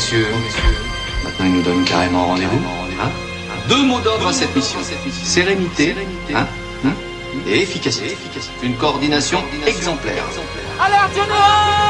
[0.00, 0.26] messieurs,
[1.24, 2.62] maintenant il nous donne carrément rendez-vous.
[3.02, 3.10] hein
[3.68, 4.78] Deux mots d'ordre à cette mission.
[5.22, 5.94] Sérénité
[6.34, 6.46] hein,
[6.86, 6.94] hein,
[7.46, 8.16] et efficacité.
[8.62, 10.24] Une coordination exemplaire.
[10.80, 11.89] Alerte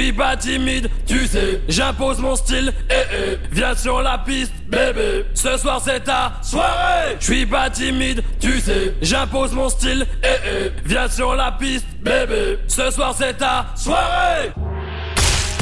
[0.00, 5.24] suis pas timide, tu sais, j'impose mon style, eh eh, viens sur la piste, bébé.
[5.34, 7.16] Ce soir c'est ta soirée.
[7.18, 11.86] Je suis pas timide, tu sais, j'impose mon style, eh eh, viens sur la piste,
[12.02, 12.58] bébé.
[12.68, 14.52] Ce soir c'est ta soirée.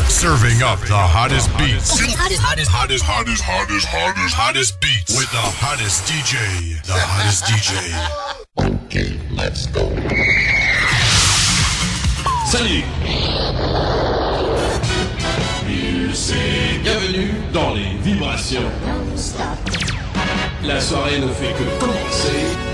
[0.08, 1.90] Serving up the hottest beats.
[1.90, 5.16] Hottest, hottest, hottest, hottest, hottest, hottest, hottest beats.
[5.16, 6.82] With the hottest DJ.
[6.82, 7.72] The hottest DJ.
[8.58, 9.90] Okay, let's go.
[12.46, 12.84] Salut
[16.84, 18.62] Bienvenue dans les vibrations.
[20.64, 22.73] La soirée ne fait que commencer.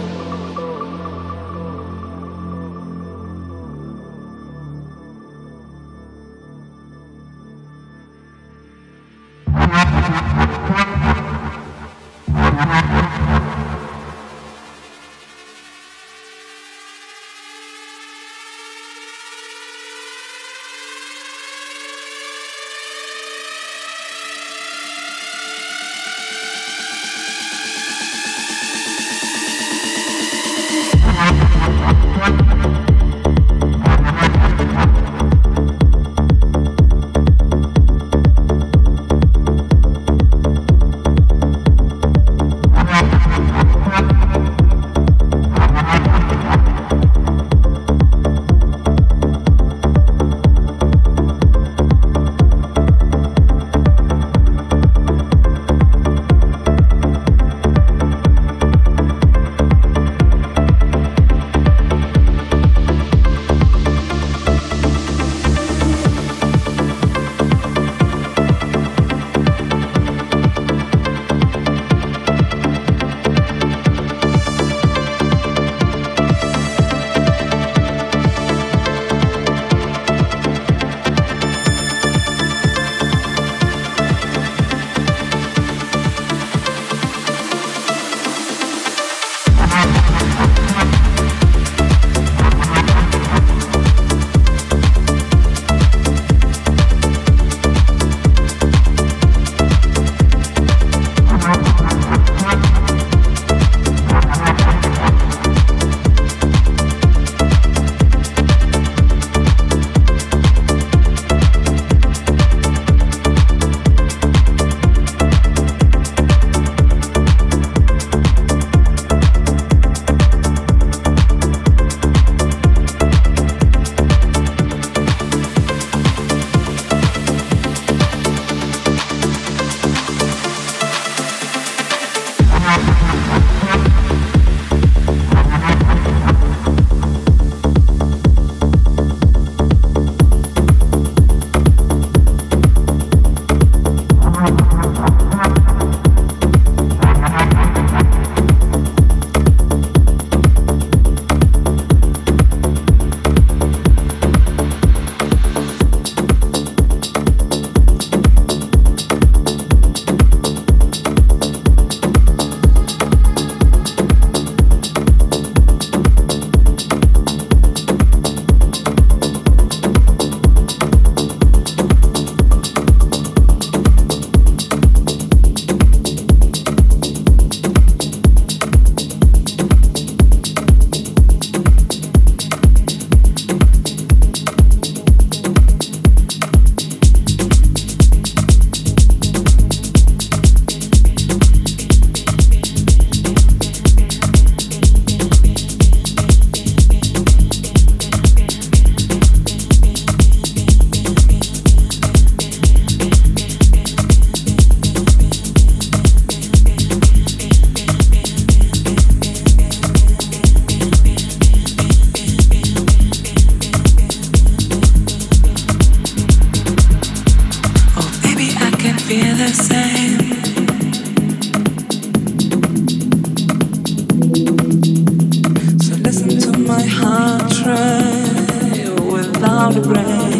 [229.73, 230.30] the ground.